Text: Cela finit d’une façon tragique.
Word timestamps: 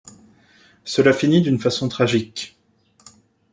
Cela 0.83 1.13
finit 1.13 1.43
d’une 1.43 1.59
façon 1.59 1.87
tragique. 1.87 2.57